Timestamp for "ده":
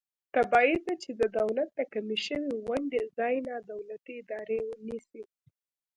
0.85-0.93